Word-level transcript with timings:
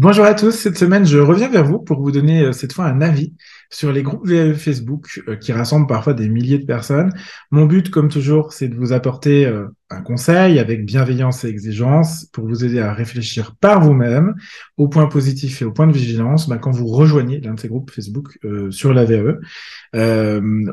Bonjour 0.00 0.26
à 0.26 0.34
tous, 0.34 0.52
cette 0.52 0.78
semaine 0.78 1.04
je 1.04 1.18
reviens 1.18 1.48
vers 1.48 1.64
vous 1.64 1.80
pour 1.80 2.00
vous 2.00 2.12
donner 2.12 2.44
euh, 2.44 2.52
cette 2.52 2.72
fois 2.72 2.84
un 2.84 3.00
avis 3.00 3.34
sur 3.68 3.90
les 3.90 4.04
groupes 4.04 4.24
VAE 4.24 4.54
Facebook 4.54 5.20
euh, 5.26 5.34
qui 5.34 5.52
rassemblent 5.52 5.88
parfois 5.88 6.14
des 6.14 6.28
milliers 6.28 6.60
de 6.60 6.64
personnes. 6.66 7.12
Mon 7.50 7.66
but, 7.66 7.90
comme 7.90 8.08
toujours, 8.08 8.52
c'est 8.52 8.68
de 8.68 8.76
vous 8.76 8.92
apporter 8.92 9.44
euh, 9.44 9.66
un 9.90 10.00
conseil 10.00 10.60
avec 10.60 10.86
bienveillance 10.86 11.44
et 11.44 11.48
exigence 11.48 12.26
pour 12.26 12.46
vous 12.46 12.64
aider 12.64 12.78
à 12.78 12.94
réfléchir 12.94 13.56
par 13.56 13.80
vous-même 13.80 14.36
aux 14.76 14.86
points 14.86 15.08
positifs 15.08 15.62
et 15.62 15.64
aux 15.64 15.72
points 15.72 15.88
de 15.88 15.92
vigilance 15.92 16.48
bah, 16.48 16.58
quand 16.58 16.70
vous 16.70 16.86
rejoignez 16.86 17.40
l'un 17.40 17.54
de 17.54 17.60
ces 17.60 17.66
groupes 17.66 17.90
Facebook 17.90 18.38
sur 18.70 18.94
la 18.94 19.04
VAE 19.04 19.40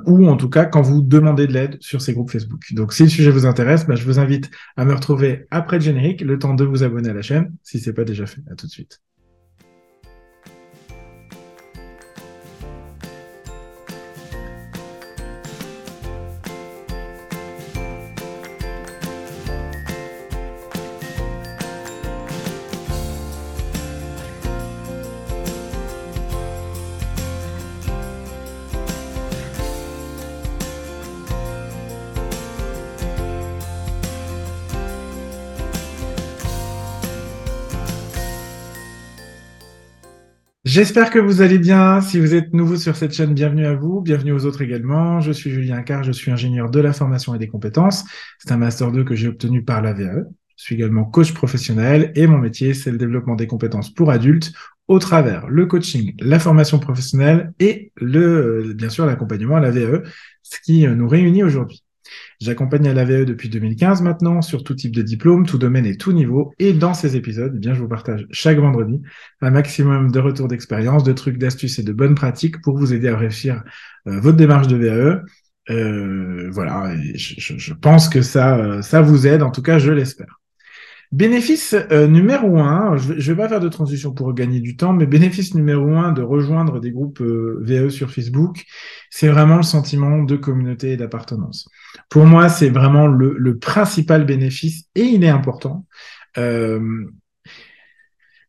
ou 0.05 0.27
en 0.27 0.37
tout 0.37 0.49
cas 0.49 0.65
quand 0.65 0.83
vous 0.83 1.01
demandez 1.01 1.47
de 1.47 1.53
l'aide 1.53 1.77
sur 1.79 1.99
ces 1.99 2.13
groupes 2.13 2.29
Facebook. 2.29 2.61
Donc 2.73 2.93
si 2.93 3.01
le 3.01 3.09
sujet 3.09 3.31
vous 3.31 3.47
intéresse, 3.47 3.87
bah, 3.87 3.95
je 3.95 4.05
vous 4.05 4.19
invite 4.19 4.51
à 4.77 4.85
me 4.85 4.93
retrouver 4.93 5.47
après 5.49 5.77
le 5.77 5.83
générique, 5.83 6.21
le 6.21 6.37
temps 6.37 6.53
de 6.53 6.63
vous 6.63 6.83
abonner 6.83 7.09
à 7.09 7.13
la 7.13 7.23
chaîne 7.23 7.51
si 7.63 7.79
c'est 7.79 7.93
pas 7.93 8.03
déjà 8.03 8.27
fait. 8.27 8.43
À 8.51 8.53
tout 8.53 8.67
de 8.67 8.71
suite. 8.71 9.01
J'espère 40.75 41.09
que 41.09 41.19
vous 41.19 41.39
allez 41.41 41.57
bien. 41.57 42.01
Si 42.01 42.19
vous 42.19 42.35
êtes 42.35 42.51
nouveau 42.51 42.75
sur 42.75 42.97
cette 42.97 43.13
chaîne, 43.13 43.33
bienvenue 43.33 43.65
à 43.65 43.75
vous. 43.75 44.01
Bienvenue 44.01 44.33
aux 44.33 44.45
autres 44.45 44.61
également. 44.61 45.21
Je 45.21 45.31
suis 45.31 45.49
Julien 45.49 45.81
Carr, 45.83 46.03
je 46.03 46.11
suis 46.11 46.31
ingénieur 46.31 46.69
de 46.69 46.81
la 46.81 46.91
formation 46.91 47.33
et 47.33 47.37
des 47.37 47.47
compétences. 47.47 48.03
C'est 48.39 48.51
un 48.51 48.57
Master 48.57 48.91
2 48.91 49.05
que 49.05 49.15
j'ai 49.15 49.29
obtenu 49.29 49.63
par 49.63 49.81
la 49.81 49.93
VAE. 49.93 50.25
Je 50.57 50.63
suis 50.65 50.75
également 50.75 51.05
coach 51.05 51.33
professionnel 51.33 52.11
et 52.15 52.27
mon 52.27 52.39
métier, 52.39 52.73
c'est 52.73 52.91
le 52.91 52.97
développement 52.97 53.35
des 53.35 53.47
compétences 53.47 53.89
pour 53.89 54.11
adultes 54.11 54.51
au 54.89 54.99
travers 54.99 55.47
le 55.47 55.65
coaching, 55.65 56.13
la 56.19 56.39
formation 56.39 56.77
professionnelle 56.77 57.53
et 57.61 57.93
le, 57.95 58.73
bien 58.75 58.89
sûr, 58.89 59.05
l'accompagnement 59.05 59.55
à 59.55 59.61
la 59.61 59.71
VAE, 59.71 60.03
ce 60.43 60.59
qui 60.59 60.85
nous 60.85 61.07
réunit 61.07 61.43
aujourd'hui. 61.43 61.84
J'accompagne 62.41 62.87
à 62.87 62.93
l'AVE 62.93 63.25
depuis 63.25 63.49
2015 63.49 64.01
maintenant 64.01 64.41
sur 64.41 64.63
tout 64.63 64.75
type 64.75 64.95
de 64.95 65.01
diplôme, 65.01 65.45
tout 65.45 65.57
domaine 65.57 65.85
et 65.85 65.97
tout 65.97 66.11
niveau. 66.11 66.53
Et 66.59 66.73
dans 66.73 66.93
ces 66.93 67.15
épisodes, 67.15 67.53
eh 67.55 67.59
bien, 67.59 67.73
je 67.73 67.81
vous 67.81 67.87
partage 67.87 68.27
chaque 68.31 68.57
vendredi 68.57 69.01
un 69.41 69.51
maximum 69.51 70.11
de 70.11 70.19
retours 70.19 70.47
d'expérience, 70.47 71.03
de 71.03 71.13
trucs, 71.13 71.37
d'astuces 71.37 71.79
et 71.79 71.83
de 71.83 71.93
bonnes 71.93 72.15
pratiques 72.15 72.61
pour 72.61 72.77
vous 72.77 72.93
aider 72.93 73.07
à 73.07 73.17
réussir 73.17 73.63
euh, 74.07 74.19
votre 74.19 74.37
démarche 74.37 74.67
de 74.67 74.77
VAE. 74.77 75.23
Euh, 75.71 76.49
voilà, 76.51 76.95
je, 77.15 77.57
je, 77.57 77.73
pense 77.73 78.07
que 78.07 78.21
ça, 78.21 78.57
euh, 78.57 78.81
ça 78.81 79.01
vous 79.01 79.25
aide. 79.27 79.41
En 79.41 79.51
tout 79.51 79.63
cas, 79.63 79.79
je 79.79 79.91
l'espère. 79.91 80.39
Bénéfice 81.15 81.73
euh, 81.91 82.07
numéro 82.07 82.59
un, 82.59 82.97
je 82.97 83.13
ne 83.13 83.21
vais 83.21 83.35
pas 83.37 83.47
faire 83.47 83.61
de 83.61 83.69
transition 83.69 84.13
pour 84.13 84.33
gagner 84.33 84.59
du 84.59 84.75
temps, 84.75 84.91
mais 84.91 85.05
bénéfice 85.05 85.55
numéro 85.55 85.91
un 85.91 86.11
de 86.11 86.21
rejoindre 86.21 86.81
des 86.81 86.91
groupes 86.91 87.21
euh, 87.21 87.57
VE 87.61 87.87
sur 87.87 88.11
Facebook, 88.11 88.65
c'est 89.09 89.29
vraiment 89.29 89.55
le 89.55 89.63
sentiment 89.63 90.23
de 90.23 90.35
communauté 90.35 90.91
et 90.91 90.97
d'appartenance. 90.97 91.69
Pour 92.09 92.25
moi, 92.25 92.49
c'est 92.49 92.69
vraiment 92.69 93.07
le, 93.07 93.57
principal 93.57 94.25
bénéfice, 94.25 94.89
et 94.93 95.03
il 95.03 95.23
est 95.23 95.29
important, 95.29 95.85
euh, 96.37 97.05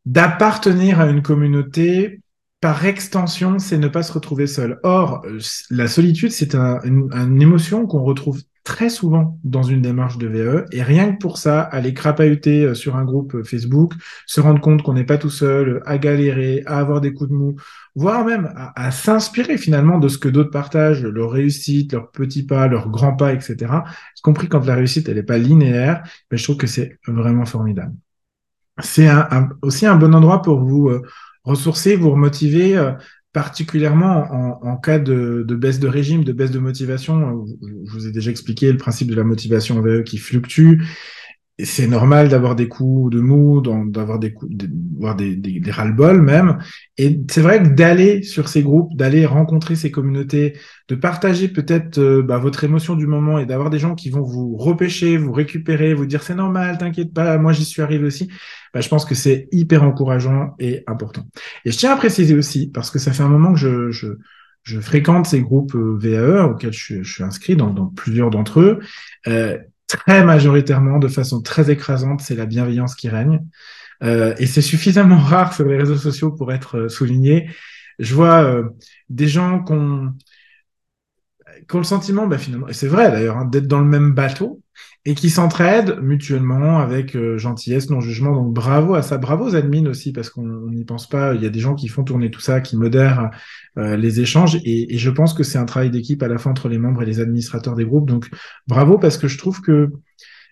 d'appartenir 0.04 0.98
à 0.98 1.06
une 1.06 1.22
communauté. 1.22 2.20
Par 2.60 2.84
extension, 2.84 3.60
c'est 3.60 3.78
ne 3.78 3.86
pas 3.86 4.02
se 4.02 4.12
retrouver 4.12 4.48
seul. 4.48 4.80
Or, 4.82 5.24
la 5.70 5.86
solitude, 5.86 6.32
c'est 6.32 6.56
une 6.56 7.40
émotion 7.40 7.86
qu'on 7.86 8.02
retrouve 8.02 8.40
très 8.66 8.90
souvent 8.90 9.38
dans 9.44 9.62
une 9.62 9.80
démarche 9.80 10.18
de 10.18 10.26
VE 10.26 10.64
et 10.72 10.82
rien 10.82 11.12
que 11.12 11.18
pour 11.18 11.38
ça, 11.38 11.60
aller 11.60 11.94
crapahuter 11.94 12.64
euh, 12.64 12.74
sur 12.74 12.96
un 12.96 13.04
groupe 13.04 13.36
euh, 13.36 13.44
Facebook, 13.44 13.92
se 14.26 14.40
rendre 14.40 14.60
compte 14.60 14.82
qu'on 14.82 14.94
n'est 14.94 15.04
pas 15.04 15.18
tout 15.18 15.30
seul, 15.30 15.82
à 15.86 15.98
galérer, 15.98 16.64
à 16.66 16.80
avoir 16.80 17.00
des 17.00 17.14
coups 17.14 17.30
de 17.30 17.34
mou, 17.36 17.54
voire 17.94 18.24
même 18.24 18.52
à, 18.56 18.90
s'inspirer 18.90 19.56
finalement 19.56 20.00
de 20.00 20.08
ce 20.08 20.18
que 20.18 20.28
d'autres 20.28 20.50
partagent, 20.50 21.04
leur 21.04 21.30
réussite, 21.30 21.92
leurs 21.92 22.10
petits 22.10 22.42
pas, 22.44 22.66
leurs 22.66 22.90
grands 22.90 23.14
pas, 23.14 23.32
etc. 23.32 23.56
Y 24.18 24.20
compris 24.20 24.48
quand 24.48 24.66
la 24.66 24.74
réussite 24.74 25.08
elle 25.08 25.14
n'est 25.14 25.22
pas 25.22 25.38
linéaire, 25.38 26.02
mais 26.30 26.36
je 26.36 26.42
trouve 26.42 26.56
que 26.56 26.66
c'est 26.66 26.98
vraiment 27.06 27.46
formidable. 27.46 27.94
C'est 28.82 29.06
un, 29.06 29.50
aussi 29.62 29.86
un 29.86 29.96
bon 29.96 30.12
endroit 30.12 30.42
pour 30.42 30.64
vous 30.64 30.88
euh, 30.88 31.02
ressourcer, 31.44 31.94
vous 31.94 32.10
remotiver, 32.10 32.76
particulièrement 33.36 34.62
en, 34.62 34.76
cas 34.78 34.98
de, 34.98 35.44
baisse 35.46 35.78
de 35.78 35.88
régime, 35.88 36.24
de 36.24 36.32
baisse 36.32 36.52
de 36.52 36.58
motivation. 36.58 37.44
Je 37.84 37.92
vous 37.92 38.06
ai 38.06 38.10
déjà 38.10 38.30
expliqué 38.30 38.72
le 38.72 38.78
principe 38.78 39.10
de 39.10 39.14
la 39.14 39.24
motivation 39.24 39.78
VE 39.82 40.04
qui 40.04 40.16
fluctue 40.16 40.80
c'est 41.58 41.86
normal 41.86 42.28
d'avoir 42.28 42.54
des 42.54 42.68
coups 42.68 43.10
de 43.14 43.20
mou, 43.20 43.62
d'avoir 43.62 44.18
des 44.18 44.34
coups, 44.34 44.54
d'avoir 44.54 45.16
des, 45.16 45.36
des, 45.36 45.58
des 45.58 45.70
ras-le-bol 45.70 46.20
même. 46.20 46.58
Et 46.98 47.18
c'est 47.30 47.40
vrai 47.40 47.62
que 47.62 47.68
d'aller 47.68 48.22
sur 48.22 48.48
ces 48.48 48.62
groupes, 48.62 48.94
d'aller 48.94 49.24
rencontrer 49.24 49.74
ces 49.74 49.90
communautés, 49.90 50.58
de 50.88 50.94
partager 50.94 51.48
peut-être 51.48 51.96
euh, 51.98 52.22
bah, 52.22 52.36
votre 52.36 52.64
émotion 52.64 52.94
du 52.94 53.06
moment 53.06 53.38
et 53.38 53.46
d'avoir 53.46 53.70
des 53.70 53.78
gens 53.78 53.94
qui 53.94 54.10
vont 54.10 54.20
vous 54.20 54.54
repêcher, 54.56 55.16
vous 55.16 55.32
récupérer, 55.32 55.94
vous 55.94 56.04
dire 56.04 56.22
c'est 56.22 56.34
normal, 56.34 56.76
t'inquiète 56.76 57.14
pas, 57.14 57.38
moi 57.38 57.52
j'y 57.52 57.64
suis 57.64 57.80
arrivé 57.80 58.04
aussi. 58.04 58.28
Bah, 58.74 58.82
je 58.82 58.88
pense 58.90 59.06
que 59.06 59.14
c'est 59.14 59.48
hyper 59.50 59.82
encourageant 59.82 60.54
et 60.58 60.82
important. 60.86 61.26
Et 61.64 61.70
je 61.70 61.78
tiens 61.78 61.92
à 61.92 61.96
préciser 61.96 62.34
aussi, 62.34 62.70
parce 62.70 62.90
que 62.90 62.98
ça 62.98 63.12
fait 63.12 63.22
un 63.22 63.30
moment 63.30 63.54
que 63.54 63.58
je, 63.58 63.90
je, 63.90 64.08
je 64.62 64.78
fréquente 64.78 65.24
ces 65.24 65.40
groupes 65.40 65.74
euh, 65.74 65.96
VAE 65.98 66.44
auxquels 66.50 66.74
je, 66.74 67.02
je 67.02 67.10
suis 67.10 67.24
inscrit 67.24 67.56
dans, 67.56 67.70
dans 67.70 67.86
plusieurs 67.86 68.28
d'entre 68.28 68.60
eux. 68.60 68.80
Euh, 69.26 69.56
très 69.86 70.24
majoritairement, 70.24 70.98
de 70.98 71.08
façon 71.08 71.42
très 71.42 71.70
écrasante, 71.70 72.20
c'est 72.20 72.34
la 72.34 72.46
bienveillance 72.46 72.94
qui 72.94 73.08
règne. 73.08 73.40
Euh, 74.02 74.34
et 74.38 74.46
c'est 74.46 74.62
suffisamment 74.62 75.18
rare 75.32 75.54
sur 75.54 75.64
les 75.64 75.76
réseaux 75.76 75.96
sociaux 75.96 76.32
pour 76.32 76.52
être 76.52 76.78
euh, 76.78 76.88
souligné. 76.88 77.50
Je 77.98 78.14
vois 78.14 78.42
euh, 78.44 78.68
des 79.08 79.28
gens 79.28 79.62
qui 79.64 79.72
ont, 79.72 80.12
le 81.74 81.82
sentiment, 81.82 82.26
bah, 82.26 82.38
finalement, 82.38 82.68
et 82.68 82.72
c'est 82.72 82.88
vrai 82.88 83.10
d'ailleurs, 83.10 83.38
hein, 83.38 83.44
d'être 83.46 83.66
dans 83.66 83.80
le 83.80 83.86
même 83.86 84.12
bateau, 84.12 84.62
et 85.06 85.14
qui 85.14 85.30
s'entraident 85.30 86.00
mutuellement 86.02 86.80
avec 86.80 87.14
euh, 87.14 87.38
gentillesse, 87.38 87.88
non 87.90 88.00
jugement. 88.00 88.34
Donc 88.34 88.52
bravo 88.52 88.96
à 88.96 89.02
ça, 89.02 89.18
bravo 89.18 89.48
aux 89.48 89.54
admins 89.54 89.86
aussi 89.86 90.12
parce 90.12 90.30
qu'on 90.30 90.68
n'y 90.68 90.84
pense 90.84 91.08
pas. 91.08 91.34
Il 91.34 91.42
y 91.42 91.46
a 91.46 91.48
des 91.48 91.60
gens 91.60 91.76
qui 91.76 91.86
font 91.86 92.02
tourner 92.02 92.28
tout 92.28 92.40
ça, 92.40 92.60
qui 92.60 92.76
modèrent 92.76 93.30
euh, 93.78 93.96
les 93.96 94.20
échanges 94.20 94.58
et, 94.64 94.98
je 94.98 95.10
pense 95.10 95.32
que 95.32 95.44
c'est 95.44 95.58
un 95.58 95.64
travail 95.64 95.90
d'équipe 95.90 96.22
à 96.24 96.28
la 96.28 96.38
fois 96.38 96.50
entre 96.50 96.68
les 96.68 96.78
membres 96.78 97.02
et 97.02 97.06
les 97.06 97.20
administrateurs 97.20 97.76
des 97.76 97.84
groupes. 97.84 98.08
Donc 98.08 98.28
bravo 98.66 98.98
parce 98.98 99.16
que 99.16 99.28
je 99.28 99.38
trouve 99.38 99.60
que 99.60 99.92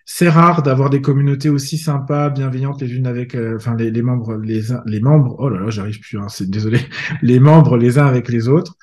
c'est 0.05 0.29
rare 0.29 0.63
d'avoir 0.63 0.89
des 0.89 1.01
communautés 1.01 1.49
aussi 1.49 1.77
sympas, 1.77 2.29
bienveillantes 2.29 2.81
les 2.81 2.95
unes 2.95 3.07
avec, 3.07 3.35
euh, 3.35 3.57
enfin 3.57 3.75
les, 3.75 3.91
les, 3.91 4.01
membres, 4.01 4.37
les, 4.37 4.61
les 4.85 5.01
membres. 5.01 5.35
Oh 5.37 5.49
là 5.49 5.59
là, 5.59 5.69
j'arrive 5.69 5.99
plus. 5.99 6.17
Hein, 6.17 6.29
c'est 6.29 6.49
désolé. 6.49 6.79
Les 7.21 7.41
membres 7.41 7.75
les 7.75 7.99
uns 7.99 8.05
avec 8.05 8.29
les 8.29 8.47
autres. 8.47 8.77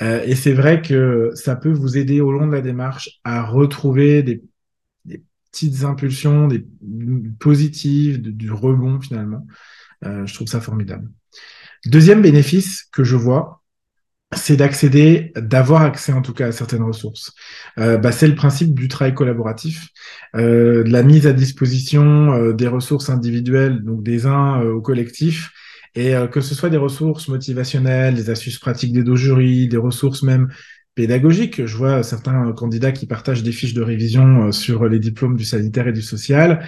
et 0.00 0.36
c'est 0.36 0.52
vrai 0.52 0.82
que 0.82 1.30
ça 1.34 1.56
peut 1.56 1.72
vous 1.72 1.96
aider 1.96 2.20
au 2.20 2.30
long 2.30 2.46
de 2.46 2.52
la 2.52 2.60
démarche 2.60 3.18
à 3.24 3.42
retrouver 3.42 4.22
des 4.22 4.42
petites 5.56 5.84
impulsions, 5.84 6.48
des 6.48 6.66
positives, 7.40 8.20
du 8.20 8.52
rebond 8.52 9.00
finalement. 9.00 9.46
Euh, 10.04 10.26
je 10.26 10.34
trouve 10.34 10.48
ça 10.48 10.60
formidable. 10.60 11.08
Deuxième 11.86 12.20
bénéfice 12.20 12.84
que 12.92 13.04
je 13.04 13.16
vois, 13.16 13.62
c'est 14.34 14.56
d'accéder, 14.56 15.32
d'avoir 15.36 15.82
accès 15.82 16.12
en 16.12 16.20
tout 16.20 16.34
cas 16.34 16.48
à 16.48 16.52
certaines 16.52 16.82
ressources. 16.82 17.32
Euh, 17.78 17.96
bah, 17.96 18.12
c'est 18.12 18.28
le 18.28 18.34
principe 18.34 18.74
du 18.74 18.88
travail 18.88 19.14
collaboratif, 19.14 19.88
euh, 20.34 20.84
de 20.84 20.90
la 20.90 21.02
mise 21.02 21.26
à 21.26 21.32
disposition 21.32 22.52
des 22.52 22.68
ressources 22.68 23.08
individuelles, 23.08 23.82
donc 23.82 24.02
des 24.02 24.26
uns 24.26 24.60
au 24.60 24.82
collectif, 24.82 25.52
et 25.94 26.12
que 26.30 26.42
ce 26.42 26.54
soit 26.54 26.68
des 26.68 26.76
ressources 26.76 27.28
motivationnelles, 27.28 28.14
des 28.14 28.28
astuces 28.28 28.58
pratiques 28.58 28.92
des 28.92 29.02
dos 29.02 29.16
jury, 29.16 29.68
des 29.68 29.78
ressources 29.78 30.22
même 30.22 30.48
pédagogique. 30.96 31.64
Je 31.64 31.76
vois 31.76 32.02
certains 32.02 32.50
candidats 32.52 32.90
qui 32.90 33.06
partagent 33.06 33.44
des 33.44 33.52
fiches 33.52 33.74
de 33.74 33.82
révision 33.82 34.48
euh, 34.48 34.52
sur 34.52 34.88
les 34.88 34.98
diplômes 34.98 35.36
du 35.36 35.44
sanitaire 35.44 35.86
et 35.86 35.92
du 35.92 36.02
social. 36.02 36.66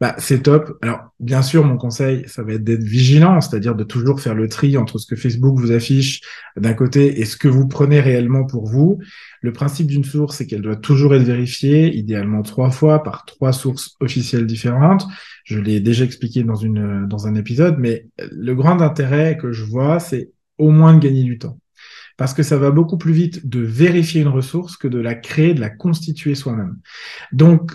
Bah, 0.00 0.14
c'est 0.16 0.44
top. 0.44 0.78
Alors, 0.80 1.00
bien 1.18 1.42
sûr, 1.42 1.62
mon 1.62 1.76
conseil, 1.76 2.24
ça 2.26 2.42
va 2.42 2.54
être 2.54 2.64
d'être 2.64 2.82
vigilant, 2.82 3.40
c'est-à-dire 3.42 3.74
de 3.74 3.84
toujours 3.84 4.20
faire 4.20 4.34
le 4.34 4.48
tri 4.48 4.78
entre 4.78 4.96
ce 4.98 5.06
que 5.06 5.14
Facebook 5.14 5.58
vous 5.58 5.72
affiche 5.72 6.22
d'un 6.56 6.72
côté 6.72 7.20
et 7.20 7.26
ce 7.26 7.36
que 7.36 7.48
vous 7.48 7.68
prenez 7.68 8.00
réellement 8.00 8.46
pour 8.46 8.66
vous. 8.66 8.98
Le 9.42 9.52
principe 9.52 9.88
d'une 9.88 10.04
source, 10.04 10.38
c'est 10.38 10.46
qu'elle 10.46 10.62
doit 10.62 10.76
toujours 10.76 11.14
être 11.14 11.24
vérifiée, 11.24 11.94
idéalement 11.94 12.40
trois 12.40 12.70
fois 12.70 13.02
par 13.02 13.26
trois 13.26 13.52
sources 13.52 13.96
officielles 14.00 14.46
différentes. 14.46 15.06
Je 15.44 15.58
l'ai 15.58 15.80
déjà 15.80 16.04
expliqué 16.04 16.44
dans 16.44 16.54
une, 16.54 17.06
dans 17.06 17.26
un 17.26 17.34
épisode, 17.34 17.76
mais 17.78 18.06
le 18.30 18.54
grand 18.54 18.80
intérêt 18.80 19.36
que 19.36 19.52
je 19.52 19.64
vois, 19.64 20.00
c'est 20.00 20.30
au 20.56 20.70
moins 20.70 20.94
de 20.94 21.00
gagner 21.00 21.24
du 21.24 21.38
temps 21.38 21.58
parce 22.16 22.34
que 22.34 22.42
ça 22.42 22.58
va 22.58 22.70
beaucoup 22.70 22.98
plus 22.98 23.12
vite 23.12 23.48
de 23.48 23.60
vérifier 23.60 24.20
une 24.20 24.28
ressource 24.28 24.76
que 24.76 24.88
de 24.88 24.98
la 24.98 25.14
créer, 25.14 25.54
de 25.54 25.60
la 25.60 25.70
constituer 25.70 26.34
soi-même. 26.34 26.78
Donc, 27.32 27.72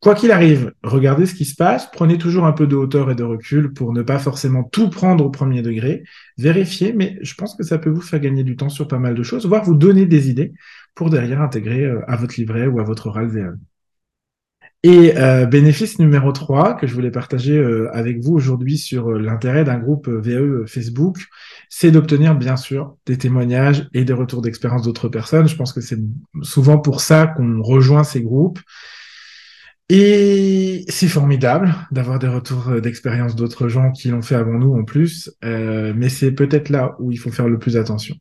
quoi 0.00 0.14
qu'il 0.14 0.30
arrive, 0.30 0.72
regardez 0.82 1.26
ce 1.26 1.34
qui 1.34 1.44
se 1.44 1.54
passe, 1.54 1.90
prenez 1.90 2.18
toujours 2.18 2.44
un 2.44 2.52
peu 2.52 2.66
de 2.66 2.76
hauteur 2.76 3.10
et 3.10 3.14
de 3.14 3.22
recul 3.22 3.72
pour 3.72 3.92
ne 3.92 4.02
pas 4.02 4.18
forcément 4.18 4.64
tout 4.64 4.90
prendre 4.90 5.24
au 5.24 5.30
premier 5.30 5.62
degré, 5.62 6.04
vérifiez, 6.38 6.92
mais 6.92 7.18
je 7.22 7.34
pense 7.34 7.54
que 7.54 7.62
ça 7.62 7.78
peut 7.78 7.90
vous 7.90 8.00
faire 8.00 8.20
gagner 8.20 8.44
du 8.44 8.56
temps 8.56 8.68
sur 8.68 8.88
pas 8.88 8.98
mal 8.98 9.14
de 9.14 9.22
choses, 9.22 9.46
voire 9.46 9.64
vous 9.64 9.76
donner 9.76 10.06
des 10.06 10.28
idées 10.28 10.52
pour 10.94 11.10
derrière 11.10 11.40
intégrer 11.40 11.84
euh, 11.84 12.00
à 12.06 12.16
votre 12.16 12.38
livret 12.38 12.66
ou 12.66 12.80
à 12.80 12.84
votre 12.84 13.06
oral. 13.06 13.56
Et 14.84 15.16
euh, 15.16 15.46
bénéfice 15.46 16.00
numéro 16.00 16.32
3 16.32 16.74
que 16.74 16.88
je 16.88 16.94
voulais 16.94 17.12
partager 17.12 17.56
euh, 17.56 17.88
avec 17.92 18.18
vous 18.18 18.34
aujourd'hui 18.34 18.76
sur 18.76 19.10
euh, 19.10 19.18
l'intérêt 19.20 19.62
d'un 19.62 19.78
groupe 19.78 20.08
VAE 20.08 20.66
Facebook, 20.66 21.28
c'est 21.68 21.92
d'obtenir 21.92 22.34
bien 22.34 22.56
sûr 22.56 22.96
des 23.06 23.16
témoignages 23.16 23.88
et 23.94 24.04
des 24.04 24.12
retours 24.12 24.42
d'expérience 24.42 24.82
d'autres 24.82 25.08
personnes. 25.08 25.46
Je 25.46 25.54
pense 25.54 25.72
que 25.72 25.80
c'est 25.80 26.00
souvent 26.42 26.78
pour 26.78 27.00
ça 27.00 27.28
qu'on 27.28 27.62
rejoint 27.62 28.02
ces 28.02 28.22
groupes. 28.22 28.58
Et 29.88 30.84
c'est 30.88 31.08
formidable 31.08 31.74
d'avoir 31.92 32.18
des 32.18 32.28
retours 32.28 32.80
d'expérience 32.80 33.36
d'autres 33.36 33.68
gens 33.68 33.92
qui 33.92 34.08
l'ont 34.08 34.22
fait 34.22 34.36
avant 34.36 34.58
nous 34.58 34.72
en 34.74 34.84
plus, 34.84 35.30
mais 35.42 36.08
c'est 36.08 36.32
peut-être 36.32 36.70
là 36.70 36.96
où 36.98 37.10
il 37.10 37.18
faut 37.18 37.30
faire 37.30 37.48
le 37.48 37.58
plus 37.58 37.76
attention. 37.76 38.16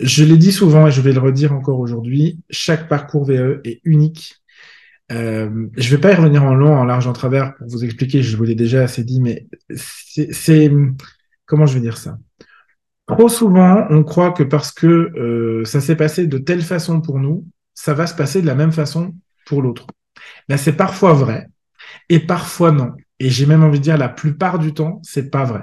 Je 0.00 0.24
l'ai 0.24 0.38
dit 0.38 0.52
souvent 0.52 0.86
et 0.86 0.90
je 0.90 1.02
vais 1.02 1.12
le 1.12 1.20
redire 1.20 1.52
encore 1.52 1.80
aujourd'hui, 1.80 2.40
chaque 2.48 2.88
parcours 2.88 3.26
VAE 3.26 3.60
est 3.64 3.80
unique 3.84 4.39
euh, 5.10 5.66
je 5.76 5.90
vais 5.94 6.00
pas 6.00 6.12
y 6.12 6.14
revenir 6.14 6.44
en 6.44 6.54
long, 6.54 6.76
en 6.76 6.84
large, 6.84 7.06
en 7.06 7.12
travers 7.12 7.56
pour 7.56 7.68
vous 7.68 7.84
expliquer, 7.84 8.22
je 8.22 8.36
vous 8.36 8.44
l'ai 8.44 8.54
déjà 8.54 8.82
assez 8.82 9.04
dit, 9.04 9.20
mais 9.20 9.46
c'est 9.74 10.70
comment 11.46 11.66
je 11.66 11.74
vais 11.74 11.80
dire 11.80 11.98
ça? 11.98 12.18
Trop 13.06 13.28
souvent, 13.28 13.86
on 13.90 14.04
croit 14.04 14.30
que 14.30 14.44
parce 14.44 14.70
que 14.70 14.86
euh, 14.86 15.64
ça 15.64 15.80
s'est 15.80 15.96
passé 15.96 16.28
de 16.28 16.38
telle 16.38 16.62
façon 16.62 17.00
pour 17.00 17.18
nous, 17.18 17.44
ça 17.74 17.92
va 17.92 18.06
se 18.06 18.14
passer 18.14 18.40
de 18.40 18.46
la 18.46 18.54
même 18.54 18.72
façon 18.72 19.14
pour 19.46 19.62
l'autre. 19.62 19.86
Ben, 20.48 20.56
c'est 20.56 20.74
parfois 20.74 21.12
vrai 21.12 21.48
et 22.08 22.20
parfois 22.20 22.70
non. 22.70 22.92
Et 23.18 23.28
j'ai 23.28 23.46
même 23.46 23.64
envie 23.64 23.78
de 23.78 23.84
dire 23.84 23.98
la 23.98 24.08
plupart 24.08 24.58
du 24.58 24.72
temps, 24.74 25.00
c'est 25.02 25.28
pas 25.28 25.44
vrai. 25.44 25.62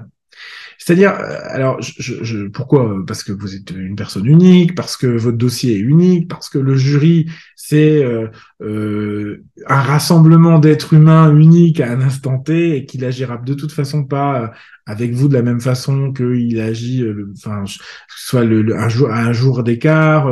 C'est-à-dire, 0.78 1.12
euh, 1.20 1.40
alors, 1.50 1.82
je, 1.82 2.48
pourquoi 2.48 3.04
Parce 3.06 3.24
que 3.24 3.32
vous 3.32 3.56
êtes 3.56 3.72
une 3.72 3.96
personne 3.96 4.26
unique, 4.26 4.76
parce 4.76 4.96
que 4.96 5.08
votre 5.08 5.38
dossier 5.38 5.76
est 5.76 5.80
unique, 5.80 6.28
parce 6.28 6.50
que 6.50 6.60
le 6.60 6.76
jury, 6.76 7.30
c'est 7.56 8.04
euh, 8.04 8.28
euh, 8.62 9.44
un 9.68 9.82
rassemblement 9.82 10.60
d'êtres 10.60 10.94
humains 10.94 11.36
uniques 11.36 11.80
à 11.80 11.92
un 11.92 12.02
instant 12.02 12.40
T 12.40 12.78
et 12.78 12.86
qu'il 12.86 13.04
agira 13.06 13.38
de 13.38 13.54
toute 13.54 13.72
façon 13.72 14.04
pas 14.04 14.52
avec 14.86 15.12
vous 15.14 15.28
de 15.28 15.34
la 15.34 15.42
même 15.42 15.60
façon 15.60 16.14
qu'il 16.14 16.60
agit, 16.62 17.06
enfin, 17.36 17.66
soit 18.08 18.46
le, 18.46 18.78
un 18.78 18.88
jour 18.88 19.10
à 19.10 19.20
un 19.20 19.34
jour 19.34 19.64
d'écart, 19.64 20.32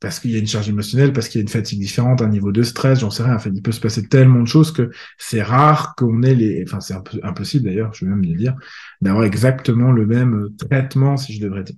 parce 0.00 0.18
qu'il 0.18 0.30
y 0.30 0.36
a 0.36 0.38
une 0.38 0.46
charge 0.46 0.68
émotionnelle, 0.68 1.12
parce 1.12 1.28
qu'il 1.28 1.38
y 1.38 1.42
a 1.42 1.42
une 1.42 1.48
fatigue 1.48 1.78
différente, 1.78 2.22
un 2.22 2.28
niveau 2.28 2.52
de 2.52 2.62
stress, 2.62 3.00
j'en 3.00 3.10
sais 3.10 3.22
rien. 3.22 3.34
Enfin, 3.34 3.50
il 3.54 3.62
peut 3.62 3.72
se 3.72 3.80
passer 3.80 4.08
tellement 4.08 4.40
de 4.42 4.48
choses 4.48 4.72
que 4.72 4.90
c'est 5.18 5.42
rare 5.42 5.94
qu'on 5.94 6.22
ait 6.22 6.34
les, 6.34 6.64
enfin, 6.66 6.80
c'est 6.80 6.94
impossible 7.22 7.66
d'ailleurs, 7.66 7.92
je 7.92 8.06
vais 8.06 8.10
même 8.10 8.22
le 8.22 8.34
dire, 8.34 8.56
d'avoir 9.02 9.24
exactement 9.24 9.92
le 9.92 10.06
même 10.06 10.48
traitement, 10.58 11.16
si 11.18 11.34
je 11.34 11.42
devrais 11.42 11.64
dire. 11.64 11.76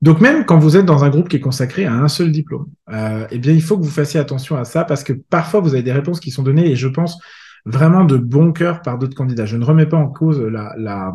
Donc 0.00 0.20
même 0.20 0.44
quand 0.44 0.58
vous 0.58 0.76
êtes 0.76 0.84
dans 0.84 1.04
un 1.04 1.08
groupe 1.08 1.28
qui 1.28 1.36
est 1.36 1.40
consacré 1.40 1.86
à 1.86 1.94
un 1.94 2.08
seul 2.08 2.30
diplôme, 2.30 2.66
euh, 2.90 3.26
eh 3.30 3.38
bien 3.38 3.52
il 3.52 3.62
faut 3.62 3.78
que 3.78 3.84
vous 3.84 3.90
fassiez 3.90 4.20
attention 4.20 4.56
à 4.56 4.64
ça 4.64 4.84
parce 4.84 5.02
que 5.02 5.12
parfois 5.12 5.60
vous 5.60 5.72
avez 5.72 5.82
des 5.82 5.92
réponses 5.92 6.20
qui 6.20 6.30
sont 6.30 6.42
données 6.42 6.70
et 6.70 6.76
je 6.76 6.88
pense 6.88 7.18
vraiment 7.64 8.04
de 8.04 8.18
bon 8.18 8.52
cœur 8.52 8.82
par 8.82 8.98
d'autres 8.98 9.16
candidats. 9.16 9.46
Je 9.46 9.56
ne 9.56 9.64
remets 9.64 9.86
pas 9.86 9.96
en 9.96 10.08
cause 10.08 10.40
la, 10.40 10.74
la 10.76 11.14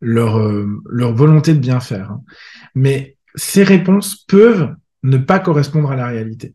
leur, 0.00 0.38
euh, 0.38 0.68
leur 0.90 1.14
volonté 1.14 1.54
de 1.54 1.58
bien 1.58 1.80
faire, 1.80 2.12
hein. 2.12 2.22
mais 2.74 3.17
ces 3.38 3.62
réponses 3.62 4.16
peuvent 4.26 4.74
ne 5.02 5.16
pas 5.16 5.38
correspondre 5.38 5.90
à 5.90 5.96
la 5.96 6.08
réalité. 6.08 6.54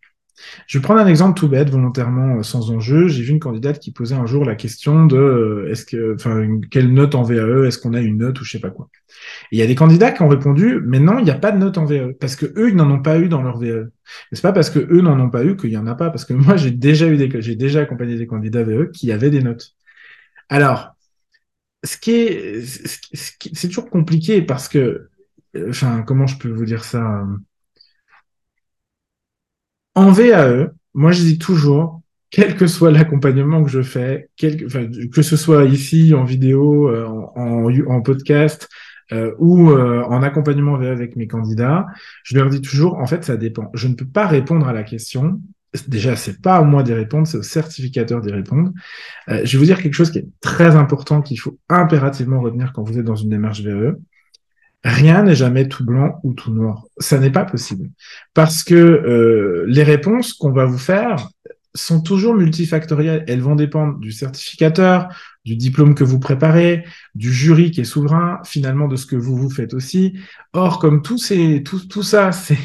Je 0.67 0.77
vais 0.77 0.81
prendre 0.81 0.99
un 0.99 1.07
exemple 1.07 1.39
tout 1.39 1.47
bête, 1.47 1.69
volontairement 1.69 2.39
euh, 2.39 2.43
sans 2.43 2.71
enjeu. 2.71 3.07
J'ai 3.07 3.23
vu 3.23 3.31
une 3.31 3.39
candidate 3.39 3.79
qui 3.79 3.91
posait 3.91 4.15
un 4.15 4.25
jour 4.25 4.43
la 4.43 4.55
question 4.55 5.05
de 5.05 5.15
euh, 5.15 5.71
est-ce 5.71 5.85
que, 5.85 6.15
enfin, 6.15 6.59
quelle 6.69 6.93
note 6.93 7.15
en 7.15 7.23
VAE, 7.23 7.65
est-ce 7.65 7.77
qu'on 7.77 7.93
a 7.93 8.01
une 8.01 8.17
note 8.17 8.41
ou 8.41 8.43
je 8.43 8.51
sais 8.51 8.59
pas 8.59 8.69
quoi. 8.69 8.89
il 9.51 9.59
y 9.59 9.61
a 9.61 9.67
des 9.67 9.75
candidats 9.75 10.11
qui 10.11 10.21
ont 10.21 10.27
répondu, 10.27 10.81
mais 10.85 10.99
non, 10.99 11.19
il 11.19 11.25
n'y 11.25 11.31
a 11.31 11.35
pas 11.35 11.51
de 11.51 11.57
note 11.57 11.77
en 11.77 11.85
VAE 11.85 12.13
parce 12.19 12.35
que 12.35 12.45
eux, 12.57 12.69
ils 12.69 12.75
n'en 12.75 12.89
ont 12.91 13.01
pas 13.01 13.19
eu 13.19 13.29
dans 13.29 13.41
leur 13.41 13.57
VAE. 13.57 13.85
Mais 13.85 13.89
c'est 14.33 14.41
pas 14.41 14.53
parce 14.53 14.69
que 14.69 14.79
eux 14.79 15.01
n'en 15.01 15.19
ont 15.19 15.29
pas 15.29 15.45
eu 15.45 15.55
qu'il 15.55 15.71
y 15.71 15.77
en 15.77 15.87
a 15.87 15.95
pas, 15.95 16.09
parce 16.09 16.25
que 16.25 16.33
moi, 16.33 16.57
j'ai 16.57 16.71
déjà 16.71 17.07
eu 17.07 17.17
des, 17.17 17.29
j'ai 17.41 17.55
déjà 17.55 17.81
accompagné 17.81 18.17
des 18.17 18.27
candidats 18.27 18.63
VAE 18.63 18.87
qui 18.91 19.11
avaient 19.11 19.29
des 19.29 19.41
notes. 19.41 19.75
Alors, 20.49 20.93
ce 21.83 21.97
qui 21.97 22.11
est, 22.11 22.61
c'est 23.13 23.67
toujours 23.67 23.89
compliqué 23.89 24.41
parce 24.41 24.69
que 24.69 25.09
enfin, 25.69 26.03
comment 26.03 26.27
je 26.27 26.37
peux 26.37 26.49
vous 26.49 26.65
dire 26.65 26.83
ça 26.83 27.21
euh, 27.21 27.37
En 29.95 30.11
VAE, 30.11 30.71
moi 30.93 31.11
je 31.11 31.21
dis 31.21 31.37
toujours, 31.37 32.01
quel 32.29 32.55
que 32.55 32.67
soit 32.67 32.91
l'accompagnement 32.91 33.63
que 33.63 33.69
je 33.69 33.81
fais, 33.81 34.29
que 34.39 35.21
ce 35.21 35.37
soit 35.37 35.65
ici 35.65 36.13
en 36.13 36.23
vidéo, 36.23 36.89
euh, 36.89 37.05
en, 37.35 38.01
podcast 38.01 38.67
euh, 39.11 39.33
ou 39.37 39.71
en 39.71 40.23
accompagnement 40.23 40.77
VAE 40.77 40.91
avec 40.91 41.15
mes 41.15 41.27
candidats, 41.27 41.85
je 42.23 42.35
leur 42.35 42.49
dis 42.49 42.61
toujours, 42.61 42.97
en 42.97 43.05
fait, 43.05 43.23
ça 43.23 43.37
dépend. 43.37 43.69
Je 43.75 43.87
ne 43.87 43.93
peux 43.93 44.07
pas 44.07 44.25
répondre 44.25 44.67
à 44.67 44.73
la 44.73 44.83
question. 44.83 45.41
Déjà, 45.87 46.15
c'est 46.15 46.41
pas 46.41 46.57
à 46.57 46.63
moi 46.63 46.83
d'y 46.83 46.93
répondre, 46.93 47.27
c'est 47.27 47.37
au 47.37 47.43
certificateur 47.43 48.21
d'y 48.21 48.31
répondre. 48.31 48.71
je 49.27 49.51
vais 49.51 49.57
vous 49.57 49.65
dire 49.65 49.81
quelque 49.81 49.93
chose 49.93 50.11
qui 50.11 50.19
est 50.19 50.27
très 50.41 50.75
important 50.75 51.21
qu'il 51.21 51.39
faut 51.39 51.59
impérativement 51.69 52.41
retenir 52.41 52.73
quand 52.73 52.83
vous 52.83 52.97
êtes 52.97 53.05
dans 53.05 53.15
une 53.15 53.29
démarche 53.29 53.61
VAE 53.61 53.93
rien 54.83 55.23
n'est 55.23 55.35
jamais 55.35 55.67
tout 55.67 55.85
blanc 55.85 56.19
ou 56.23 56.33
tout 56.33 56.51
noir. 56.51 56.85
Ça 56.97 57.19
n'est 57.19 57.31
pas 57.31 57.45
possible. 57.45 57.89
Parce 58.33 58.63
que 58.63 58.75
euh, 58.75 59.65
les 59.67 59.83
réponses 59.83 60.33
qu'on 60.33 60.51
va 60.51 60.65
vous 60.65 60.77
faire 60.77 61.29
sont 61.75 62.01
toujours 62.01 62.35
multifactorielles. 62.35 63.23
Elles 63.27 63.41
vont 63.41 63.55
dépendre 63.55 63.97
du 63.97 64.11
certificateur, 64.11 65.09
du 65.43 65.55
diplôme 65.55 65.95
que 65.95 66.03
vous 66.03 66.19
préparez, 66.19 66.85
du 67.15 67.33
jury 67.33 67.71
qui 67.71 67.81
est 67.81 67.85
souverain, 67.85 68.39
finalement 68.45 68.87
de 68.87 68.95
ce 68.95 69.05
que 69.05 69.15
vous 69.15 69.35
vous 69.35 69.49
faites 69.49 69.73
aussi. 69.73 70.19
Or, 70.53 70.79
comme 70.79 71.01
tout, 71.01 71.17
ces, 71.17 71.63
tout, 71.63 71.79
tout 71.87 72.03
ça, 72.03 72.31
c'est 72.31 72.57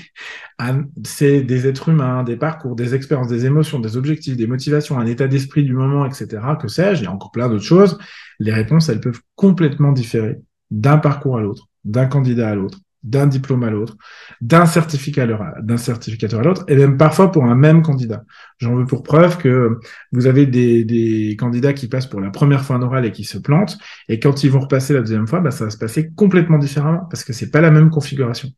c'est 1.05 1.43
des 1.43 1.67
êtres 1.69 1.89
humains, 1.89 2.25
des 2.25 2.37
parcours, 2.37 2.75
des 2.75 2.95
expériences, 2.95 3.29
des 3.29 3.47
émotions, 3.47 3.79
des 3.79 3.97
objectifs, 3.97 4.37
des 4.37 4.49
motivations, 4.49 4.99
un 4.99 5.07
état 5.07 5.29
d'esprit 5.29 5.63
du 5.63 5.73
moment, 5.73 6.05
etc., 6.05 6.43
que 6.61 6.67
sais-je, 6.69 7.03
il 7.03 7.05
y 7.05 7.07
a 7.07 7.13
encore 7.13 7.31
plein 7.31 7.49
d'autres 7.49 7.65
choses. 7.65 7.97
Les 8.41 8.53
réponses, 8.53 8.89
elles 8.89 9.01
peuvent 9.01 9.21
complètement 9.37 9.93
différer 9.93 10.41
d'un 10.71 10.99
parcours 10.99 11.39
à 11.39 11.41
l'autre 11.41 11.69
d'un 11.89 12.07
candidat 12.07 12.51
à 12.51 12.55
l'autre, 12.55 12.79
d'un 13.03 13.27
diplôme 13.27 13.63
à 13.63 13.71
l'autre, 13.71 13.97
d'un 14.41 14.67
certificateur 14.67 15.41
à 15.41 16.43
l'autre, 16.43 16.65
et 16.69 16.77
même 16.77 16.97
parfois 16.97 17.31
pour 17.31 17.45
un 17.45 17.55
même 17.55 17.83
candidat. 17.83 18.25
J'en 18.59 18.75
veux 18.75 18.87
pour 18.87 19.03
preuve 19.03 19.39
que 19.39 19.79
vous 20.13 20.27
avez 20.27 20.47
des, 20.47 21.37
candidats 21.39 21.73
qui 21.73 21.89
passent 21.89 22.09
pour 22.09 22.21
la 22.21 22.31
première 22.31 22.65
fois 22.65 22.77
en 22.77 22.83
oral 22.83 23.07
et 23.07 23.13
qui 23.13 23.25
se 23.25 23.39
plantent, 23.39 23.79
et 24.09 24.19
quand 24.19 24.45
ils 24.45 24.51
vont 24.51 24.61
repasser 24.61 24.95
la 24.95 25.01
deuxième 25.01 25.27
fois, 25.27 25.41
bah, 25.41 25.51
ça 25.51 25.65
va 25.65 25.71
se 25.71 25.79
passer 25.79 26.11
complètement 26.15 26.59
différemment, 26.59 27.07
parce 27.11 27.25
que 27.25 27.33
c'est 27.33 27.51
pas 27.51 27.61
la 27.61 27.71
même 27.71 27.91
configuration. 27.91 28.51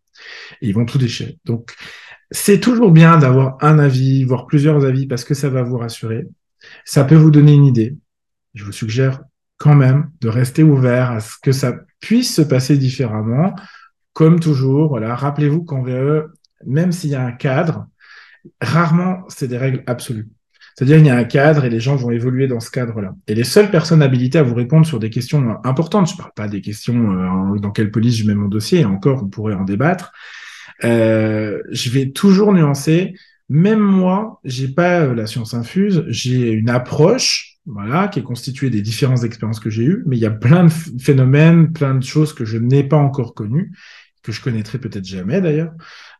Ils 0.60 0.74
vont 0.74 0.84
tout 0.84 0.98
déchirer. 0.98 1.38
Donc, 1.44 1.74
c'est 2.30 2.60
toujours 2.60 2.92
bien 2.92 3.18
d'avoir 3.18 3.58
un 3.60 3.78
avis, 3.78 4.24
voire 4.24 4.46
plusieurs 4.46 4.84
avis, 4.84 5.06
parce 5.06 5.24
que 5.24 5.34
ça 5.34 5.48
va 5.48 5.62
vous 5.62 5.78
rassurer. 5.78 6.26
Ça 6.84 7.04
peut 7.04 7.16
vous 7.16 7.30
donner 7.30 7.54
une 7.54 7.64
idée. 7.64 7.96
Je 8.54 8.64
vous 8.64 8.72
suggère 8.72 9.22
quand 9.60 9.76
même 9.76 10.10
de 10.22 10.28
rester 10.28 10.62
ouvert 10.62 11.12
à 11.12 11.20
ce 11.20 11.34
que 11.40 11.52
ça 11.52 11.74
puisse 12.00 12.34
se 12.34 12.42
passer 12.42 12.78
différemment. 12.78 13.54
Comme 14.14 14.40
toujours, 14.40 14.88
voilà, 14.88 15.14
rappelez-vous 15.14 15.62
qu'en 15.64 15.82
VE, 15.82 16.32
même 16.66 16.92
s'il 16.92 17.10
y 17.10 17.14
a 17.14 17.24
un 17.24 17.32
cadre, 17.32 17.86
rarement 18.60 19.22
c'est 19.28 19.46
des 19.46 19.58
règles 19.58 19.84
absolues. 19.86 20.28
C'est-à-dire 20.74 20.96
qu'il 20.96 21.06
y 21.06 21.10
a 21.10 21.16
un 21.16 21.24
cadre 21.24 21.66
et 21.66 21.70
les 21.70 21.78
gens 21.78 21.94
vont 21.94 22.10
évoluer 22.10 22.48
dans 22.48 22.58
ce 22.58 22.70
cadre-là. 22.70 23.14
Et 23.28 23.34
les 23.34 23.44
seules 23.44 23.70
personnes 23.70 24.00
habilitées 24.00 24.38
à 24.38 24.42
vous 24.42 24.54
répondre 24.54 24.86
sur 24.86 24.98
des 24.98 25.10
questions 25.10 25.58
importantes, 25.62 26.08
je 26.08 26.14
ne 26.14 26.18
parle 26.18 26.32
pas 26.34 26.48
des 26.48 26.62
questions 26.62 27.12
euh, 27.12 27.58
dans 27.58 27.70
quelle 27.70 27.90
police 27.90 28.16
je 28.16 28.26
mets 28.26 28.34
mon 28.34 28.48
dossier, 28.48 28.86
encore 28.86 29.22
on 29.22 29.28
pourrait 29.28 29.54
en 29.54 29.64
débattre, 29.64 30.12
euh, 30.84 31.60
je 31.70 31.90
vais 31.90 32.10
toujours 32.10 32.54
nuancer. 32.54 33.14
Même 33.50 33.80
moi, 33.80 34.40
j'ai 34.44 34.68
pas 34.68 35.00
euh, 35.00 35.14
la 35.14 35.26
science 35.26 35.52
infuse, 35.52 36.04
j'ai 36.08 36.50
une 36.50 36.70
approche 36.70 37.49
voilà, 37.66 38.08
qui 38.08 38.18
est 38.18 38.22
constitué 38.22 38.70
des 38.70 38.82
différentes 38.82 39.24
expériences 39.24 39.60
que 39.60 39.70
j'ai 39.70 39.84
eues, 39.84 40.02
mais 40.06 40.16
il 40.16 40.20
y 40.20 40.26
a 40.26 40.30
plein 40.30 40.64
de 40.64 40.70
phénomènes, 41.00 41.72
plein 41.72 41.94
de 41.94 42.02
choses 42.02 42.32
que 42.32 42.44
je 42.44 42.58
n'ai 42.58 42.82
pas 42.82 42.96
encore 42.96 43.34
connues, 43.34 43.72
que 44.22 44.32
je 44.32 44.40
connaîtrai 44.42 44.78
peut-être 44.78 45.04
jamais 45.04 45.40
d'ailleurs. 45.40 45.72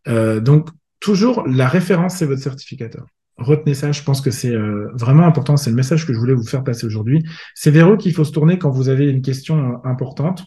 Euh, 0.09 0.41
donc, 0.41 0.69
toujours, 1.01 1.47
la 1.47 1.69
référence, 1.69 2.17
c'est 2.17 2.27
votre 2.27 2.43
certificateur. 2.43 3.07
Retenez 3.39 3.75
ça, 3.75 3.91
je 3.91 4.03
pense 4.03 4.21
que 4.21 4.31
c'est 4.31 4.55
euh, 4.55 4.89
vraiment 4.95 5.27
important, 5.27 5.57
c'est 5.57 5.71
le 5.71 5.77
message 5.77 6.07
que 6.07 6.13
je 6.13 6.19
voulais 6.19 6.35
vous 6.35 6.47
faire 6.47 6.63
passer 6.63 6.87
aujourd'hui. 6.87 7.25
C'est 7.55 7.71
vers 7.71 7.91
eux 7.91 7.97
qu'il 7.97 8.13
faut 8.13 8.25
se 8.25 8.33
tourner 8.33 8.59
quand 8.59 8.71
vous 8.71 8.91
avez 8.91 9.09
une 9.09 9.23
question 9.23 9.59
euh, 9.59 9.89
importante, 9.89 10.45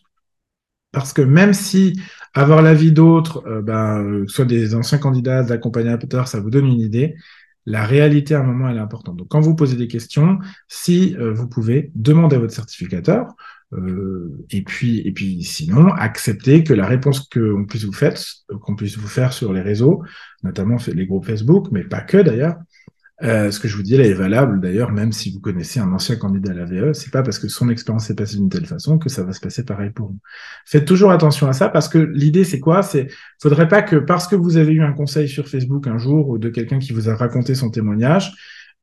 parce 0.91 1.11
que 1.11 1.23
même 1.23 1.53
si 1.53 1.99
avoir 2.35 2.61
l'avis 2.61 2.91
d'autres, 2.91 3.43
ben, 3.63 4.25
soit 4.27 4.45
des 4.45 4.75
anciens 4.75 4.99
candidats, 4.99 5.41
d'accompagnateurs, 5.41 6.27
ça 6.27 6.39
vous 6.39 6.51
donne 6.51 6.67
une 6.67 6.81
idée, 6.81 7.15
la 7.65 7.85
réalité 7.85 8.35
à 8.35 8.41
un 8.41 8.43
moment 8.43 8.69
elle 8.69 8.77
est 8.77 8.81
importante. 8.81 9.17
Donc 9.17 9.27
quand 9.29 9.41
vous 9.41 9.55
posez 9.55 9.75
des 9.75 9.87
questions, 9.87 10.39
si 10.67 11.15
euh, 11.17 11.33
vous 11.33 11.47
pouvez 11.47 11.91
demander 11.95 12.35
à 12.35 12.39
votre 12.39 12.53
certificateur 12.53 13.27
euh, 13.73 14.37
et 14.51 14.61
puis 14.61 14.99
et 14.99 15.11
puis 15.11 15.43
sinon 15.43 15.87
accepter 15.93 16.63
que 16.63 16.73
la 16.73 16.85
réponse 16.85 17.27
qu'on 17.27 17.65
puisse 17.65 17.85
vous 17.85 17.93
faire 17.93 18.13
qu'on 18.61 18.75
puisse 18.75 18.97
vous 18.97 19.07
faire 19.07 19.33
sur 19.33 19.53
les 19.53 19.61
réseaux, 19.61 20.03
notamment 20.43 20.77
les 20.93 21.05
groupes 21.05 21.25
Facebook, 21.25 21.67
mais 21.71 21.83
pas 21.83 22.01
que 22.01 22.17
d'ailleurs, 22.17 22.57
Euh, 23.21 23.51
ce 23.51 23.59
que 23.59 23.67
je 23.67 23.77
vous 23.77 23.83
dis 23.83 23.95
là 23.95 24.05
est 24.05 24.13
valable 24.13 24.59
d'ailleurs, 24.59 24.91
même 24.91 25.11
si 25.11 25.31
vous 25.31 25.39
connaissez 25.39 25.79
un 25.79 25.93
ancien 25.93 26.15
candidat 26.15 26.51
à 26.51 26.55
la 26.55 26.65
VE, 26.65 26.93
c'est 26.93 27.11
pas 27.11 27.21
parce 27.21 27.37
que 27.37 27.47
son 27.47 27.69
expérience 27.69 28.07
s'est 28.07 28.15
passée 28.15 28.37
d'une 28.37 28.49
telle 28.49 28.65
façon 28.65 28.97
que 28.97 29.07
ça 29.07 29.23
va 29.23 29.33
se 29.33 29.39
passer 29.39 29.63
pareil 29.63 29.91
pour 29.91 30.07
vous. 30.07 30.17
Faites 30.65 30.85
toujours 30.85 31.11
attention 31.11 31.47
à 31.47 31.53
ça 31.53 31.69
parce 31.69 31.87
que 31.87 31.99
l'idée 31.99 32.43
c'est 32.43 32.59
quoi? 32.59 32.81
C'est 32.81 33.07
faudrait 33.39 33.67
pas 33.67 33.83
que 33.83 33.97
parce 33.97 34.27
que 34.27 34.35
vous 34.35 34.57
avez 34.57 34.73
eu 34.73 34.81
un 34.81 34.93
conseil 34.93 35.29
sur 35.29 35.47
Facebook 35.47 35.85
un 35.85 35.99
jour 35.99 36.27
ou 36.27 36.37
de 36.39 36.49
quelqu'un 36.49 36.79
qui 36.79 36.91
vous 36.91 37.07
a 37.07 37.15
raconté 37.15 37.53
son 37.53 37.69
témoignage, 37.69 38.33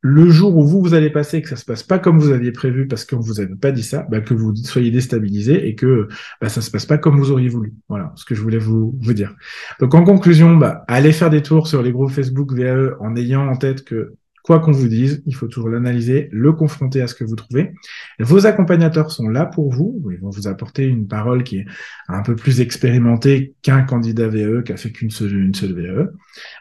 le 0.03 0.31
jour 0.31 0.57
où 0.57 0.67
vous 0.67 0.81
vous 0.81 0.95
allez 0.95 1.11
passer 1.11 1.43
que 1.43 1.49
ça 1.49 1.57
se 1.57 1.65
passe 1.65 1.83
pas 1.83 1.99
comme 1.99 2.19
vous 2.19 2.31
aviez 2.31 2.53
prévu 2.53 2.87
parce 2.87 3.05
qu'on 3.05 3.21
vous 3.21 3.41
avait 3.41 3.55
pas 3.57 3.73
dit 3.73 3.83
ça, 3.83 4.07
bah, 4.11 4.21
que 4.21 4.33
vous 4.33 4.55
soyez 4.57 4.91
déstabilisé 4.91 5.69
et 5.69 5.75
que 5.75 6.09
bah, 6.41 6.49
ça 6.49 6.63
se 6.63 6.71
passe 6.71 6.87
pas 6.87 6.97
comme 6.97 7.19
vous 7.19 7.31
auriez 7.31 7.49
voulu. 7.49 7.75
Voilà 7.89 8.13
ce 8.17 8.25
que 8.25 8.35
je 8.35 8.41
voulais 8.41 8.59
vous, 8.59 8.97
vous 9.01 9.13
dire. 9.13 9.35
Donc 9.79 9.95
en 9.95 10.05
conclusion, 10.05 10.57
bah, 10.57 10.85
allez 10.89 11.13
faire 11.13 11.31
des 11.31 11.43
tours 11.43 11.67
sur 11.67 11.83
les 11.83 11.93
groupes 11.93 12.11
Facebook 12.11 12.53
VAE 12.53 12.95
en 13.01 13.15
ayant 13.17 13.47
en 13.47 13.57
tête 13.57 13.85
que 13.85 14.15
quoi 14.43 14.61
qu'on 14.61 14.73
vous 14.73 14.89
dise, 14.89 15.23
il 15.27 15.35
faut 15.35 15.47
toujours 15.47 15.69
l'analyser, 15.69 16.29
le 16.33 16.53
confronter 16.53 17.03
à 17.03 17.07
ce 17.07 17.15
que 17.15 17.25
vous 17.25 17.37
trouvez. 17.37 17.73
Vos 18.19 18.47
accompagnateurs 18.47 19.11
sont 19.11 19.29
là 19.29 19.47
pour 19.47 19.73
vous. 19.73 20.03
Ils 20.11 20.21
vont 20.21 20.31
vous 20.31 20.49
apporter 20.49 20.85
une 20.85 21.07
parole 21.07 21.45
qui 21.45 21.59
est 21.59 21.67
un 22.09 22.23
peu 22.23 22.37
plus 22.37 22.61
expérimentée 22.61 23.55
qu'un 23.63 23.83
candidat 23.83 24.29
VE 24.29 24.63
qui 24.63 24.73
a 24.73 24.77
fait 24.77 24.91
qu'une 24.91 25.11
seule, 25.11 25.51
VE. 25.53 26.13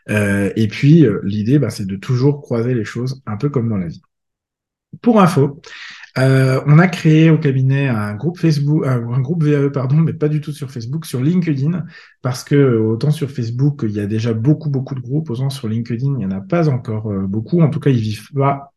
Euh, 0.10 0.52
et 0.56 0.68
puis, 0.68 1.06
euh, 1.06 1.20
l'idée, 1.24 1.60
bah, 1.60 1.70
c'est 1.70 1.86
de 1.86 1.96
toujours 1.96 2.42
croiser 2.42 2.74
les 2.74 2.86
choses 2.86 3.22
un 3.26 3.38
peu 3.38 3.50
comme 3.50 3.70
dans 3.70 3.78
la 3.78 3.88
vie. 3.88 4.02
Pour 5.01 5.22
info, 5.22 5.62
euh, 6.17 6.62
on 6.65 6.79
a 6.79 6.88
créé 6.88 7.29
au 7.29 7.38
cabinet 7.38 7.88
un 7.88 8.15
groupe 8.15 8.38
Facebook, 8.38 8.86
euh, 8.86 9.08
un 9.13 9.22
groupe 9.22 9.43
VAE, 9.43 9.69
pardon, 9.69 9.98
mais 9.98 10.13
pas 10.13 10.27
du 10.27 10.41
tout 10.41 10.51
sur 10.51 10.72
Facebook, 10.72 11.05
sur 11.05 11.22
LinkedIn, 11.22 11.86
parce 12.22 12.43
que 12.43 12.77
autant 12.77 13.12
sur 13.12 13.29
Facebook, 13.29 13.81
il 13.84 13.91
y 13.91 14.00
a 14.00 14.05
déjà 14.05 14.34
beaucoup, 14.34 14.69
beaucoup 14.69 14.96
de 14.96 15.00
groupes, 15.00 15.29
autant 15.29 15.50
sur 15.50 15.67
LinkedIn, 15.67 16.05
il 16.05 16.17
n'y 16.17 16.25
en 16.25 16.31
a 16.31 16.41
pas 16.41 16.67
encore 16.69 17.12
euh, 17.12 17.27
beaucoup. 17.27 17.62
En 17.62 17.69
tout 17.69 17.79
cas, 17.79 17.91
ils 17.91 18.00
vivent 18.00 18.31
pas 18.34 18.74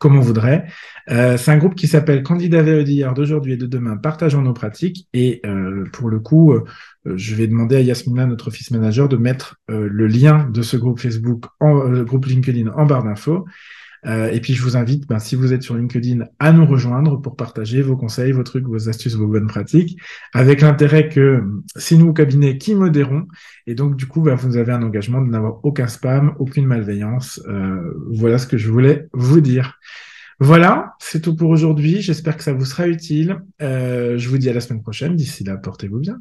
comme 0.00 0.16
on 0.16 0.20
voudrait. 0.20 0.66
c'est 1.06 1.48
un 1.48 1.56
groupe 1.56 1.76
qui 1.76 1.86
s'appelle 1.86 2.24
Candidat 2.24 2.64
VAE 2.64 2.82
d'hier, 2.82 3.14
d'aujourd'hui 3.14 3.52
et 3.52 3.56
de 3.56 3.66
demain, 3.66 3.96
partageons 3.96 4.42
nos 4.42 4.52
pratiques. 4.52 5.06
Et 5.12 5.40
pour 5.92 6.08
le 6.10 6.18
coup, 6.18 6.52
je 7.04 7.34
vais 7.36 7.46
demander 7.46 7.76
à 7.76 7.80
Yasmina, 7.80 8.26
notre 8.26 8.48
office 8.48 8.72
manager, 8.72 9.08
de 9.08 9.16
mettre 9.16 9.60
le 9.68 10.08
lien 10.08 10.50
de 10.52 10.62
ce 10.62 10.76
groupe 10.76 10.98
Facebook, 10.98 11.44
en, 11.60 12.02
groupe 12.02 12.26
LinkedIn 12.26 12.72
en 12.72 12.86
barre 12.86 13.04
d'infos. 13.04 13.46
Euh, 14.06 14.30
et 14.30 14.40
puis 14.40 14.54
je 14.54 14.62
vous 14.62 14.76
invite, 14.76 15.06
ben, 15.06 15.18
si 15.18 15.36
vous 15.36 15.52
êtes 15.52 15.62
sur 15.62 15.76
LinkedIn, 15.76 16.24
à 16.38 16.52
nous 16.52 16.66
rejoindre 16.66 17.20
pour 17.20 17.36
partager 17.36 17.82
vos 17.82 17.96
conseils, 17.96 18.32
vos 18.32 18.42
trucs, 18.42 18.66
vos 18.66 18.88
astuces, 18.88 19.14
vos 19.14 19.26
bonnes 19.26 19.46
pratiques, 19.46 19.98
avec 20.34 20.60
l'intérêt 20.60 21.08
que 21.08 21.42
c'est 21.76 21.96
nous 21.96 22.08
au 22.08 22.12
cabinet 22.12 22.58
qui 22.58 22.74
modérons. 22.74 23.26
Et 23.66 23.74
donc 23.74 23.96
du 23.96 24.06
coup, 24.06 24.22
ben, 24.22 24.34
vous 24.34 24.56
avez 24.56 24.72
un 24.72 24.82
engagement 24.82 25.20
de 25.20 25.30
n'avoir 25.30 25.64
aucun 25.64 25.86
spam, 25.86 26.34
aucune 26.38 26.66
malveillance. 26.66 27.40
Euh, 27.48 27.80
voilà 28.10 28.38
ce 28.38 28.46
que 28.46 28.56
je 28.56 28.70
voulais 28.70 29.08
vous 29.12 29.40
dire. 29.40 29.78
Voilà, 30.40 30.94
c'est 30.98 31.20
tout 31.20 31.36
pour 31.36 31.50
aujourd'hui. 31.50 32.02
J'espère 32.02 32.36
que 32.36 32.42
ça 32.42 32.52
vous 32.52 32.64
sera 32.64 32.88
utile. 32.88 33.40
Euh, 33.60 34.18
je 34.18 34.28
vous 34.28 34.38
dis 34.38 34.50
à 34.50 34.52
la 34.52 34.60
semaine 34.60 34.82
prochaine. 34.82 35.14
D'ici 35.14 35.44
là, 35.44 35.56
portez-vous 35.56 36.00
bien. 36.00 36.20